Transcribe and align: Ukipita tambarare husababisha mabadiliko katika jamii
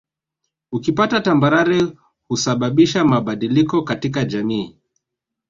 Ukipita 0.71 1.21
tambarare 1.21 1.83
husababisha 2.27 3.05
mabadiliko 3.05 3.81
katika 3.83 4.23
jamii 4.25 4.77